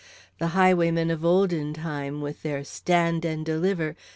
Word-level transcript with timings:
The 0.39 0.47
highwaymen 0.57 1.11
of 1.11 1.23
olden 1.23 1.75
time, 1.75 2.21
with 2.21 2.41
their 2.41 2.63
"Stand 2.63 3.23
and 3.23 3.45
deliver!" 3.45 3.95